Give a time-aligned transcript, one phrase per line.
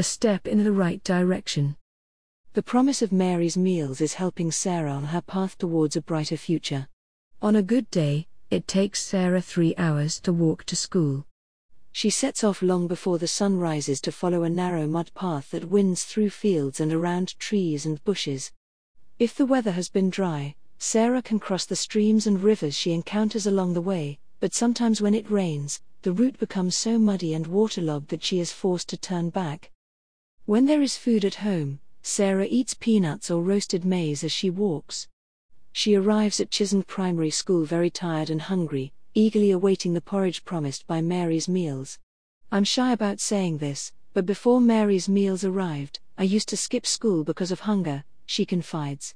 [0.00, 1.76] a step in the right direction.
[2.54, 6.88] The promise of Mary's meals is helping Sarah on her path towards a brighter future.
[7.42, 11.26] On a good day, it takes Sarah three hours to walk to school.
[11.92, 15.68] She sets off long before the sun rises to follow a narrow mud path that
[15.68, 18.52] winds through fields and around trees and bushes.
[19.18, 23.46] If the weather has been dry, Sarah can cross the streams and rivers she encounters
[23.46, 28.08] along the way, but sometimes when it rains, the route becomes so muddy and waterlogged
[28.08, 29.69] that she is forced to turn back.
[30.50, 35.06] When there is food at home, Sarah eats peanuts or roasted maize as she walks.
[35.70, 40.88] She arrives at Chisholm Primary School very tired and hungry, eagerly awaiting the porridge promised
[40.88, 42.00] by Mary's meals.
[42.50, 47.22] I'm shy about saying this, but before Mary's meals arrived, I used to skip school
[47.22, 49.14] because of hunger, she confides.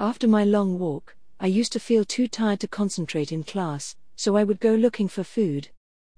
[0.00, 4.36] After my long walk, I used to feel too tired to concentrate in class, so
[4.36, 5.68] I would go looking for food.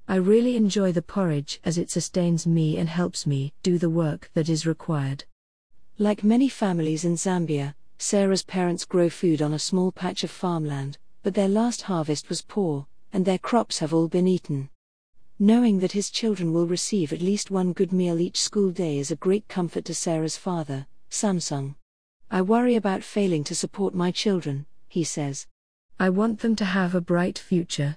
[0.06, 4.30] I really enjoy the porridge as it sustains me and helps me do the work
[4.34, 5.24] that is required.
[5.98, 10.98] Like many families in Zambia, Sarah's parents grow food on a small patch of farmland,
[11.22, 14.68] but their last harvest was poor, and their crops have all been eaten.
[15.38, 19.10] Knowing that his children will receive at least one good meal each school day is
[19.10, 21.76] a great comfort to Sarah's father, Samson.
[22.30, 25.46] I worry about failing to support my children, he says.
[25.98, 27.96] I want them to have a bright future.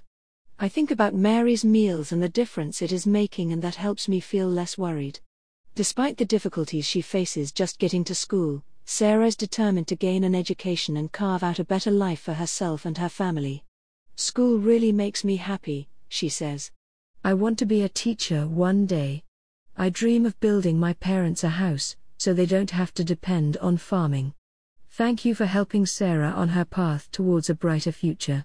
[0.60, 4.18] I think about Mary's meals and the difference it is making, and that helps me
[4.18, 5.20] feel less worried.
[5.76, 10.34] Despite the difficulties she faces just getting to school, Sarah is determined to gain an
[10.34, 13.62] education and carve out a better life for herself and her family.
[14.16, 16.72] School really makes me happy, she says.
[17.22, 19.22] I want to be a teacher one day.
[19.76, 23.76] I dream of building my parents a house, so they don't have to depend on
[23.76, 24.34] farming.
[24.90, 28.44] Thank you for helping Sarah on her path towards a brighter future.